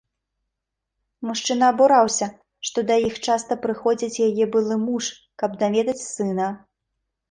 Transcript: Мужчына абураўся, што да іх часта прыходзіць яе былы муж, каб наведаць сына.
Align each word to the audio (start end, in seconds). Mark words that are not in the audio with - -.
Мужчына 1.29 1.65
абураўся, 1.73 2.29
што 2.71 2.79
да 2.89 2.95
іх 3.07 3.13
часта 3.29 3.61
прыходзіць 3.69 4.21
яе 4.33 4.43
былы 4.59 4.83
муж, 4.89 5.03
каб 5.43 5.51
наведаць 5.65 6.01
сына. 6.15 6.55